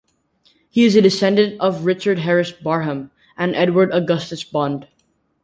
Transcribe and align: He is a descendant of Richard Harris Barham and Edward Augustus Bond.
He 0.67 0.83
is 0.83 0.95
a 0.95 1.01
descendant 1.03 1.61
of 1.61 1.85
Richard 1.85 2.17
Harris 2.17 2.51
Barham 2.51 3.11
and 3.37 3.55
Edward 3.55 3.93
Augustus 3.93 4.43
Bond. 4.43 4.87